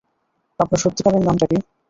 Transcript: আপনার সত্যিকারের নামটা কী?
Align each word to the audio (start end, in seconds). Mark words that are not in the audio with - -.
আপনার 0.59 0.81
সত্যিকারের 0.83 1.25
নামটা 1.27 1.45
কী? 1.47 1.57